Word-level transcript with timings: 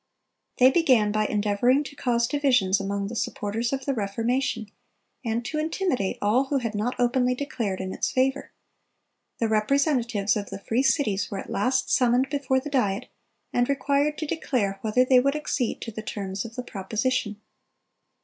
They 0.57 0.71
began 0.71 1.11
by 1.11 1.27
endeavoring 1.27 1.83
to 1.83 1.95
cause 1.95 2.27
divisions 2.27 2.79
among 2.79 3.05
the 3.05 3.15
supporters 3.15 3.71
of 3.71 3.85
the 3.85 3.93
Reformation, 3.93 4.67
and 5.23 5.45
to 5.45 5.59
intimidate 5.59 6.17
all 6.23 6.45
who 6.45 6.57
had 6.57 6.73
not 6.73 6.95
openly 6.99 7.35
declared 7.35 7.79
in 7.79 7.93
its 7.93 8.09
favor. 8.09 8.51
The 9.37 9.47
representatives 9.47 10.35
of 10.35 10.49
the 10.49 10.57
free 10.57 10.81
cities 10.81 11.29
were 11.29 11.37
at 11.37 11.51
last 11.51 11.91
summoned 11.91 12.29
before 12.31 12.59
the 12.59 12.71
Diet, 12.71 13.09
and 13.53 13.69
required 13.69 14.17
to 14.17 14.25
declare 14.25 14.79
whether 14.81 15.05
they 15.05 15.19
would 15.19 15.35
accede 15.35 15.81
to 15.81 15.91
the 15.91 16.01
terms 16.01 16.45
of 16.45 16.55
the 16.55 16.63
proposition. 16.63 17.39